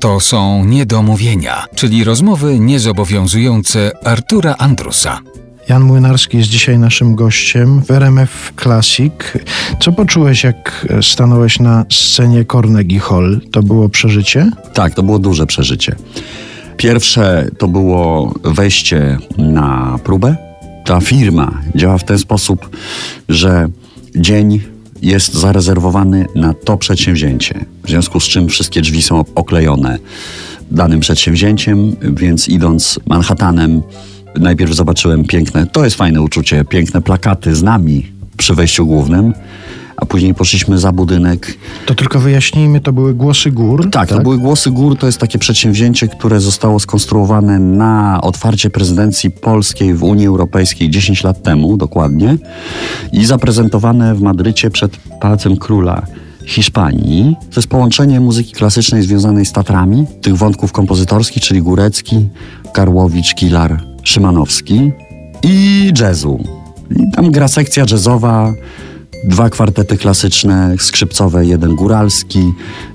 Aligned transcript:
To 0.00 0.20
są 0.20 0.64
niedomówienia, 0.64 1.64
czyli 1.74 2.04
rozmowy 2.04 2.58
niezobowiązujące 2.58 3.90
Artura 4.04 4.54
Andrusa. 4.58 5.20
Jan 5.68 5.82
Młynarski 5.82 6.36
jest 6.36 6.50
dzisiaj 6.50 6.78
naszym 6.78 7.14
gościem 7.14 7.82
w 7.82 7.90
RMF 7.90 8.52
Classic. 8.62 9.12
Co 9.80 9.92
poczułeś, 9.92 10.44
jak 10.44 10.86
stanąłeś 11.02 11.60
na 11.60 11.84
scenie 11.90 12.44
Carnegie 12.52 13.00
Hall? 13.00 13.40
To 13.52 13.62
było 13.62 13.88
przeżycie? 13.88 14.50
Tak, 14.74 14.94
to 14.94 15.02
było 15.02 15.18
duże 15.18 15.46
przeżycie. 15.46 15.96
Pierwsze 16.76 17.48
to 17.58 17.68
było 17.68 18.34
wejście 18.44 19.18
na 19.38 19.98
próbę. 20.04 20.36
Ta 20.84 21.00
firma 21.00 21.60
działa 21.74 21.98
w 21.98 22.04
ten 22.04 22.18
sposób, 22.18 22.76
że 23.28 23.68
dzień 24.16 24.60
jest 25.02 25.34
zarezerwowany 25.34 26.26
na 26.34 26.54
to 26.54 26.76
przedsięwzięcie. 26.76 27.73
W 27.84 27.88
związku 27.88 28.20
z 28.20 28.24
czym 28.24 28.48
wszystkie 28.48 28.80
drzwi 28.80 29.02
są 29.02 29.24
oklejone 29.34 29.98
danym 30.70 31.00
przedsięwzięciem, 31.00 31.96
więc 32.02 32.48
idąc 32.48 33.00
Manhattanem, 33.06 33.82
najpierw 34.40 34.72
zobaczyłem 34.72 35.24
piękne, 35.24 35.66
to 35.66 35.84
jest 35.84 35.96
fajne 35.96 36.22
uczucie, 36.22 36.64
piękne 36.64 37.02
plakaty 37.02 37.54
z 37.54 37.62
nami 37.62 38.12
przy 38.36 38.54
wejściu 38.54 38.86
głównym 38.86 39.32
a 39.96 40.06
później 40.06 40.34
poszliśmy 40.34 40.78
za 40.78 40.92
budynek. 40.92 41.58
To 41.86 41.94
tylko 41.94 42.20
wyjaśnijmy, 42.20 42.80
to 42.80 42.92
były 42.92 43.14
Głosy 43.14 43.50
Gór? 43.50 43.82
Tak, 43.82 43.92
tak, 43.92 44.08
to 44.08 44.20
były 44.20 44.38
Głosy 44.38 44.70
Gór, 44.70 44.98
to 44.98 45.06
jest 45.06 45.18
takie 45.18 45.38
przedsięwzięcie, 45.38 46.08
które 46.08 46.40
zostało 46.40 46.80
skonstruowane 46.80 47.58
na 47.58 48.20
otwarcie 48.20 48.70
prezydencji 48.70 49.30
polskiej 49.30 49.94
w 49.94 50.02
Unii 50.02 50.26
Europejskiej 50.26 50.90
10 50.90 51.24
lat 51.24 51.42
temu 51.42 51.76
dokładnie 51.76 52.36
i 53.12 53.24
zaprezentowane 53.24 54.14
w 54.14 54.22
Madrycie 54.22 54.70
przed 54.70 54.96
Pałacem 55.20 55.56
Króla. 55.56 56.06
Hiszpanii. 56.46 57.36
To 57.50 57.60
jest 57.60 57.68
połączenie 57.68 58.20
muzyki 58.20 58.52
klasycznej 58.52 59.02
związanej 59.02 59.46
z 59.46 59.52
Tatrami, 59.52 60.06
tych 60.20 60.36
wątków 60.36 60.72
kompozytorskich, 60.72 61.42
czyli 61.42 61.62
Górecki, 61.62 62.28
Karłowicz, 62.72 63.34
Kilar, 63.34 63.84
Szymanowski 64.02 64.92
i 65.42 65.92
jazzu. 66.00 66.44
I 66.90 67.10
tam 67.10 67.30
gra 67.30 67.48
sekcja 67.48 67.84
jazzowa, 67.90 68.52
dwa 69.24 69.50
kwartety 69.50 69.96
klasyczne, 69.96 70.74
skrzypcowe, 70.78 71.46
jeden 71.46 71.74
góralski. 71.74 72.52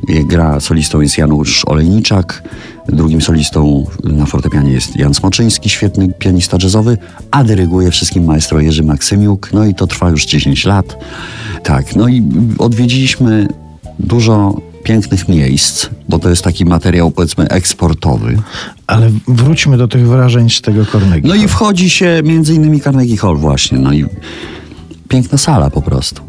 Gra 0.07 0.59
solistą 0.59 1.01
jest 1.01 1.17
Janusz 1.17 1.65
Olejniczak, 1.65 2.43
drugim 2.87 3.21
solistą 3.21 3.85
na 4.03 4.25
fortepianie 4.25 4.71
jest 4.71 4.95
Jan 4.95 5.13
Smoczyński, 5.13 5.69
świetny 5.69 6.13
pianista 6.19 6.57
jazzowy, 6.63 6.97
a 7.31 7.43
dyryguje 7.43 7.91
wszystkim 7.91 8.23
maestro 8.25 8.59
Jerzy 8.59 8.83
Maksymiuk. 8.83 9.49
No 9.53 9.65
i 9.65 9.75
to 9.75 9.87
trwa 9.87 10.09
już 10.09 10.25
10 10.25 10.65
lat. 10.65 10.97
Tak, 11.63 11.95
no 11.95 12.07
i 12.07 12.23
odwiedziliśmy 12.57 13.47
dużo 13.99 14.61
pięknych 14.83 15.27
miejsc, 15.27 15.89
bo 16.09 16.19
to 16.19 16.29
jest 16.29 16.43
taki 16.43 16.65
materiał 16.65 17.11
powiedzmy 17.11 17.47
eksportowy. 17.47 18.37
Ale 18.87 19.11
wróćmy 19.27 19.77
do 19.77 19.87
tych 19.87 20.07
wrażeń 20.07 20.49
z 20.49 20.61
tego 20.61 20.85
Carnegie. 20.85 21.29
No 21.29 21.35
i 21.35 21.47
wchodzi 21.47 21.89
się 21.89 22.21
między 22.23 22.53
innymi 22.53 22.81
Carnegie 22.81 23.17
Hall 23.17 23.37
właśnie, 23.37 23.79
no 23.79 23.93
i 23.93 24.05
piękna 25.09 25.37
sala 25.37 25.69
po 25.69 25.81
prostu. 25.81 26.21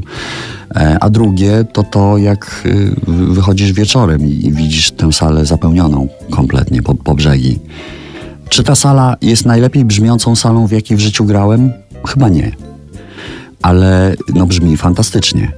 E, 0.76 0.98
a 1.00 1.10
drugie 1.10 1.64
to 1.72 1.82
to, 1.82 2.18
jak 2.18 2.62
y, 2.66 2.94
wychodzisz 3.08 3.72
wieczorem 3.72 4.26
i 4.26 4.52
widzisz 4.52 4.90
tę 4.90 5.12
salę 5.12 5.46
zapełnioną 5.46 6.08
kompletnie 6.30 6.82
po, 6.82 6.94
po 6.94 7.14
brzegi. 7.14 7.58
Czy 8.48 8.62
ta 8.62 8.74
sala 8.74 9.16
jest 9.22 9.46
najlepiej 9.46 9.84
brzmiącą 9.84 10.36
salą, 10.36 10.66
w 10.66 10.72
jakiej 10.72 10.96
w 10.96 11.00
życiu 11.00 11.24
grałem? 11.24 11.72
Chyba 12.06 12.28
nie. 12.28 12.52
Ale 13.62 14.14
no 14.34 14.46
brzmi 14.46 14.76
fantastycznie. 14.76 15.52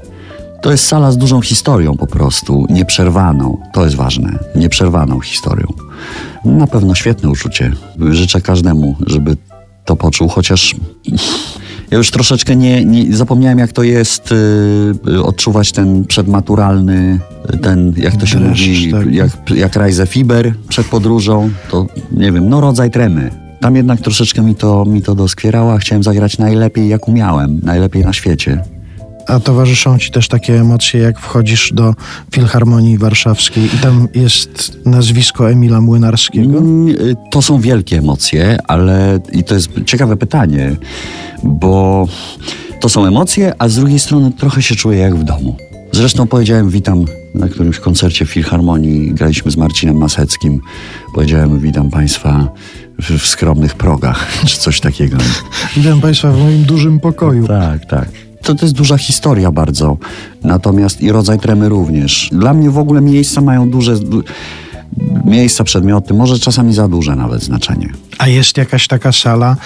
To 0.62 0.70
jest 0.70 0.86
sala 0.86 1.12
z 1.12 1.18
dużą 1.18 1.40
historią 1.40 1.96
po 1.96 2.06
prostu, 2.06 2.66
nieprzerwaną. 2.70 3.58
To 3.72 3.84
jest 3.84 3.96
ważne, 3.96 4.38
nieprzerwaną 4.54 5.20
historią. 5.20 5.66
Na 6.44 6.66
pewno 6.66 6.94
świetne 6.94 7.30
uczucie. 7.30 7.72
Życzę 8.10 8.40
każdemu, 8.40 8.96
żeby 9.06 9.36
to 9.84 9.96
poczuł, 9.96 10.28
chociaż 10.28 10.74
ja 11.92 11.98
już 11.98 12.10
troszeczkę 12.10 12.56
nie, 12.56 12.84
nie 12.84 13.16
zapomniałem, 13.16 13.58
jak 13.58 13.72
to 13.72 13.82
jest 13.82 14.32
y, 15.06 15.22
odczuwać 15.22 15.72
ten 15.72 16.04
przedmaturalny, 16.04 17.20
ten, 17.62 17.94
jak 17.96 18.16
to 18.16 18.26
się 18.26 18.38
Dreszcz, 18.38 18.66
mówi, 18.66 18.92
tak. 18.92 19.14
jak, 19.14 19.30
jak 19.50 19.76
Rise 19.76 20.06
Fiber 20.06 20.54
przed 20.68 20.86
podróżą, 20.86 21.50
to 21.70 21.86
nie 22.12 22.32
wiem, 22.32 22.48
no 22.48 22.60
rodzaj 22.60 22.90
tremy. 22.90 23.30
Tam 23.60 23.76
jednak 23.76 24.00
troszeczkę 24.00 24.42
mi 24.42 24.54
to, 24.54 24.84
mi 24.84 25.02
to 25.02 25.14
doskwierało, 25.14 25.78
chciałem 25.78 26.02
zagrać 26.02 26.38
najlepiej, 26.38 26.88
jak 26.88 27.08
umiałem, 27.08 27.60
najlepiej 27.62 28.04
na 28.04 28.12
świecie. 28.12 28.62
A 29.26 29.40
towarzyszą 29.40 29.98
ci 29.98 30.10
też 30.10 30.28
takie 30.28 30.60
emocje, 30.60 31.00
jak 31.00 31.20
wchodzisz 31.20 31.72
do 31.74 31.94
Filharmonii 32.34 32.98
Warszawskiej 32.98 33.64
i 33.64 33.78
tam 33.82 34.08
jest 34.14 34.78
nazwisko 34.86 35.50
Emila 35.50 35.80
Młynarskiego? 35.80 36.58
Mm, 36.58 36.96
to 37.30 37.42
są 37.42 37.60
wielkie 37.60 37.98
emocje, 37.98 38.58
ale 38.66 39.20
i 39.32 39.44
to 39.44 39.54
jest 39.54 39.70
ciekawe 39.86 40.16
pytanie, 40.16 40.76
bo 41.42 42.08
to 42.80 42.88
są 42.88 43.06
emocje, 43.06 43.54
a 43.58 43.68
z 43.68 43.74
drugiej 43.74 43.98
strony 43.98 44.32
trochę 44.32 44.62
się 44.62 44.74
czuję 44.74 44.98
jak 44.98 45.16
w 45.16 45.24
domu. 45.24 45.56
Zresztą 45.92 46.26
powiedziałem 46.26 46.70
witam 46.70 47.04
na 47.34 47.48
którymś 47.48 47.78
koncercie 47.78 48.24
w 48.26 48.30
Filharmonii, 48.30 49.14
graliśmy 49.14 49.50
z 49.50 49.56
Marcinem 49.56 49.96
Maseckim. 49.96 50.60
Powiedziałem 51.14 51.60
witam 51.60 51.90
Państwa 51.90 52.48
w, 53.02 53.18
w 53.18 53.26
skromnych 53.26 53.74
progach, 53.74 54.32
czy 54.48 54.58
coś 54.58 54.80
takiego. 54.80 55.16
witam 55.76 56.00
Państwa 56.00 56.32
w 56.32 56.38
moim 56.38 56.62
dużym 56.62 57.00
pokoju. 57.00 57.48
Tak, 57.48 57.86
tak. 57.86 58.08
To, 58.42 58.54
to 58.54 58.66
jest 58.66 58.74
duża 58.74 58.98
historia 58.98 59.52
bardzo. 59.52 59.96
Natomiast 60.44 61.00
i 61.00 61.12
rodzaj 61.12 61.38
tremy 61.38 61.68
również. 61.68 62.28
Dla 62.32 62.54
mnie 62.54 62.70
w 62.70 62.78
ogóle 62.78 63.00
miejsca 63.00 63.40
mają 63.40 63.70
duże 63.70 63.96
miejsca, 65.24 65.64
przedmioty, 65.64 66.14
może 66.14 66.38
czasami 66.38 66.74
za 66.74 66.88
duże 66.88 67.16
nawet 67.16 67.42
znaczenie. 67.42 67.92
A 68.18 68.28
jest 68.28 68.56
jakaś 68.56 68.88
taka 68.88 69.12
sala, 69.12 69.56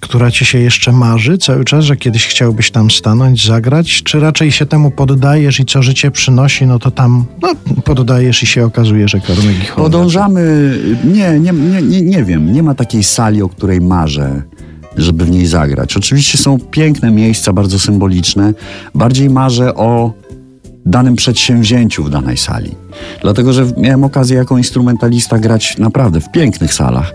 która 0.00 0.30
ci 0.30 0.44
się 0.44 0.58
jeszcze 0.58 0.92
marzy 0.92 1.38
cały 1.38 1.64
czas, 1.64 1.84
że 1.84 1.96
kiedyś 1.96 2.26
chciałbyś 2.26 2.70
tam 2.70 2.90
stanąć, 2.90 3.46
zagrać? 3.46 4.02
Czy 4.02 4.20
raczej 4.20 4.52
się 4.52 4.66
temu 4.66 4.90
poddajesz 4.90 5.60
i 5.60 5.64
co 5.64 5.82
życie 5.82 6.10
przynosi, 6.10 6.66
no 6.66 6.78
to 6.78 6.90
tam 6.90 7.24
no, 7.42 7.54
poddajesz 7.84 8.42
i 8.42 8.46
się 8.46 8.64
okazuje, 8.64 9.08
że 9.08 9.20
Carnegie 9.20 9.64
Hall... 9.64 9.84
Podążamy... 9.84 10.74
Nie, 11.04 11.40
nie, 11.40 11.52
nie, 11.52 11.82
nie, 11.82 12.02
nie 12.02 12.24
wiem. 12.24 12.52
Nie 12.52 12.62
ma 12.62 12.74
takiej 12.74 13.04
sali, 13.04 13.42
o 13.42 13.48
której 13.48 13.80
marzę 13.80 14.42
żeby 14.98 15.24
w 15.24 15.30
niej 15.30 15.46
zagrać. 15.46 15.96
Oczywiście 15.96 16.38
są 16.38 16.58
piękne 16.58 17.10
miejsca, 17.10 17.52
bardzo 17.52 17.78
symboliczne. 17.78 18.54
Bardziej 18.94 19.30
marzę 19.30 19.74
o 19.74 20.12
danym 20.86 21.16
przedsięwzięciu 21.16 22.04
w 22.04 22.10
danej 22.10 22.36
sali. 22.36 22.74
Dlatego, 23.22 23.52
że 23.52 23.66
miałem 23.76 24.04
okazję 24.04 24.36
jako 24.36 24.58
instrumentalista 24.58 25.38
grać 25.38 25.78
naprawdę 25.78 26.20
w 26.20 26.30
pięknych 26.30 26.74
salach, 26.74 27.14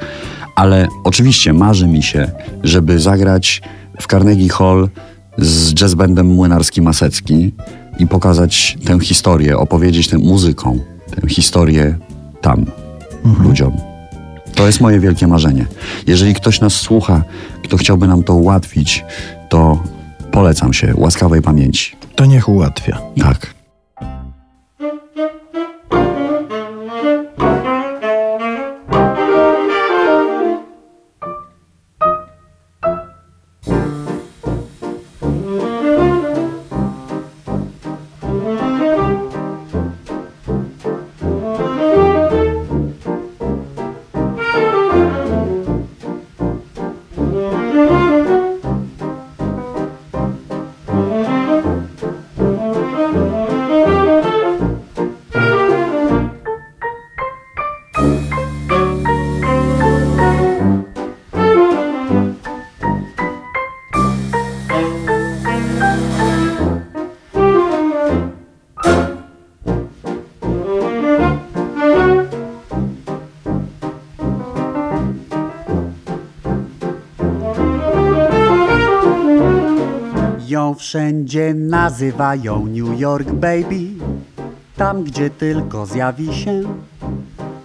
ale 0.55 0.87
oczywiście 1.03 1.53
marzy 1.53 1.87
mi 1.87 2.03
się, 2.03 2.31
żeby 2.63 2.99
zagrać 2.99 3.61
w 4.01 4.07
Carnegie 4.07 4.49
Hall 4.49 4.89
z 5.37 5.81
jazzbandem 5.81 6.27
Młynarski 6.27 6.81
Masecki 6.81 7.53
i 7.99 8.07
pokazać 8.07 8.77
tę 8.85 8.99
historię, 8.99 9.57
opowiedzieć 9.57 10.07
tę 10.07 10.17
muzyką, 10.17 10.79
tę 11.15 11.29
historię 11.29 11.97
tam 12.41 12.65
mhm. 13.25 13.47
ludziom. 13.47 13.92
To 14.55 14.65
jest 14.65 14.81
moje 14.81 14.99
wielkie 14.99 15.27
marzenie. 15.27 15.65
Jeżeli 16.07 16.33
ktoś 16.33 16.61
nas 16.61 16.73
słucha, 16.73 17.23
kto 17.63 17.77
chciałby 17.77 18.07
nam 18.07 18.23
to 18.23 18.33
ułatwić, 18.33 19.05
to 19.49 19.83
polecam 20.31 20.73
się 20.73 20.93
łaskawej 20.95 21.41
pamięci. 21.41 21.95
To 22.15 22.25
niech 22.25 22.49
ułatwia. 22.49 23.01
Tak. 23.19 23.52
Wszędzie 80.83 81.53
nazywają 81.53 82.65
New 82.65 82.99
York 82.99 83.31
Baby. 83.31 83.85
tam 84.77 85.03
gdzie 85.03 85.29
tylko 85.29 85.85
zjawi 85.85 86.33
się 86.33 86.63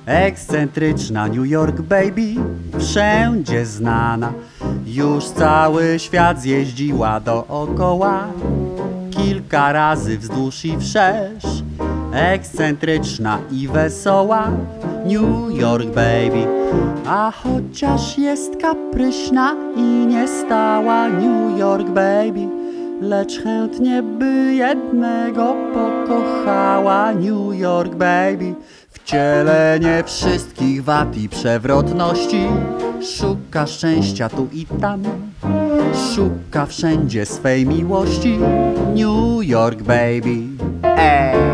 Ekscentryczna 0.07 1.29
New 1.29 1.47
York 1.47 1.81
baby, 1.81 2.35
wszędzie 2.79 3.67
znana. 3.67 4.33
Już 4.87 5.25
cały 5.25 5.99
świat 5.99 6.41
zjeździła 6.41 7.21
dookoła. 7.21 8.29
Kilka 9.11 9.73
razy 9.73 10.19
wzdłuż 10.19 10.65
i 10.65 10.79
wszerz. 10.79 11.63
Ekscentryczna 12.13 13.39
i 13.51 13.69
wesoła 13.69 14.51
New 15.07 15.61
York 15.61 15.87
baby. 15.87 16.47
A 17.07 17.33
chociaż 17.43 18.19
jest 18.19 18.57
kapryśna 18.57 19.57
i 19.77 20.07
niestała 20.07 21.09
New 21.09 21.59
York 21.59 21.89
baby 21.89 22.58
Lecz 23.01 23.43
chętnie 23.43 24.03
by 24.03 24.55
jednego 24.55 25.57
pokochała 25.75 27.13
New 27.13 27.59
York 27.59 27.95
baby. 27.95 28.55
Wcielenie 28.91 30.03
wszystkich 30.07 30.85
wad 30.85 31.17
i 31.17 31.29
przewrotności. 31.29 32.47
Szuka 33.19 33.67
szczęścia 33.67 34.29
tu 34.29 34.49
i 34.53 34.67
tam. 34.81 35.03
Szuka 36.15 36.67
wszędzie 36.67 37.27
swej 37.27 37.67
miłości. 37.67 38.39
New 38.95 39.49
York 39.49 39.83
baby. 39.83 40.39
Ej! 40.83 41.48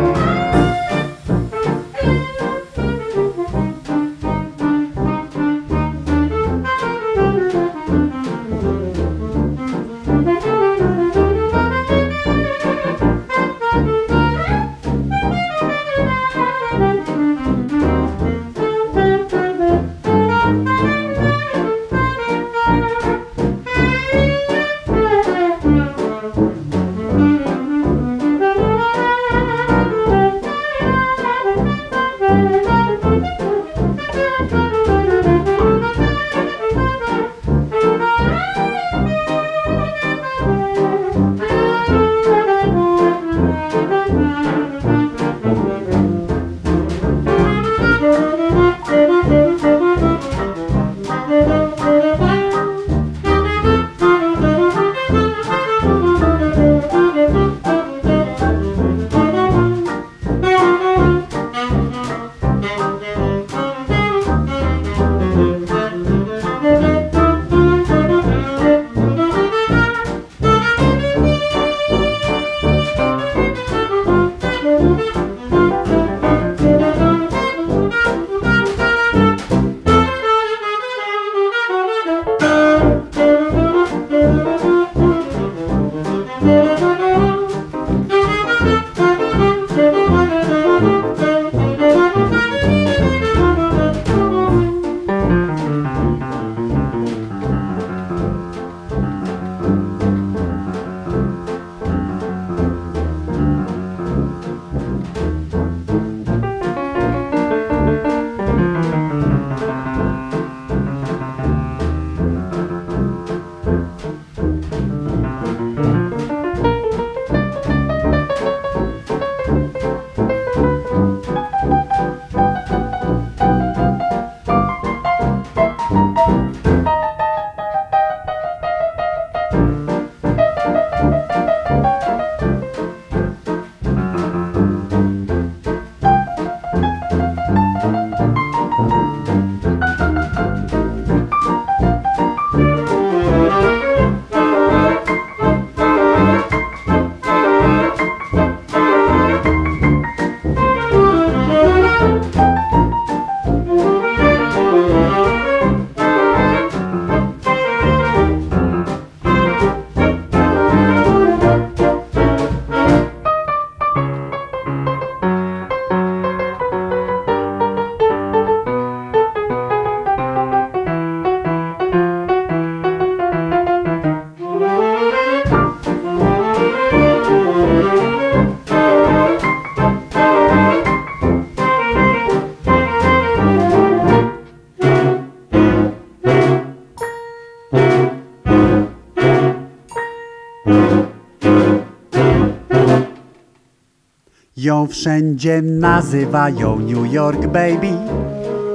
Ją 194.57 194.87
wszędzie 194.87 195.63
nazywają 195.63 196.79
New 196.79 197.13
York 197.13 197.47
Baby, 197.47 197.93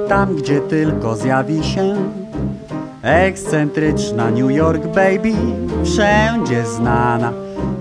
tam 0.08 0.36
gdzie 0.36 0.60
tylko 0.60 1.16
zjawi 1.16 1.64
się. 1.64 1.96
Ekscentryczna 3.02 4.30
New 4.30 4.50
York 4.50 4.86
Baby, 4.86 5.32
wszędzie 5.84 6.66
znana, 6.66 7.32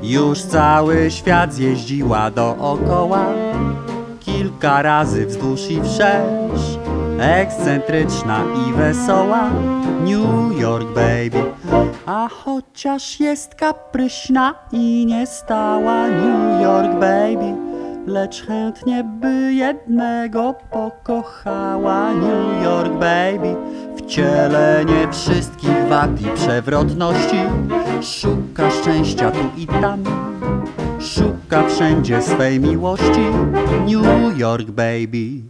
już 0.04 0.42
cały 0.42 1.12
świat 1.12 1.54
zjeździła 1.54 2.32
dookoła. 2.32 3.26
Kilka 4.20 4.82
razy 4.82 5.26
wzdłuż 5.26 5.72
i 5.72 5.82
wszerz, 5.82 6.80
ekscentryczna 7.20 8.44
i 8.70 8.74
wesoła 8.74 9.50
New 10.04 10.62
York 10.62 10.88
Baby. 10.88 11.44
A 12.06 12.28
chociaż 12.32 13.20
jest 13.20 13.56
kapryśna 13.56 14.56
i 14.72 15.06
niestała 15.06 16.08
New 16.08 16.62
York 16.64 16.92
Baby, 17.00 17.69
lecz 18.10 18.46
chętnie 18.46 19.04
by 19.04 19.54
jednego 19.54 20.56
pokochała 20.72 22.14
New 22.14 22.64
York 22.64 22.94
Baby. 22.94 23.56
Wcielenie 23.98 25.08
wszystkich 25.12 25.88
wad 25.90 26.22
i 26.22 26.26
przewrotności, 26.36 27.38
szuka 28.02 28.72
szczęścia 28.72 29.32
tu 29.32 29.40
i 29.58 29.68
tam, 29.68 30.04
szuka 31.00 31.68
wszędzie 31.68 32.22
swej 32.22 32.60
miłości 32.60 33.22
New 33.86 34.38
York 34.38 34.72
Baby. 34.72 35.42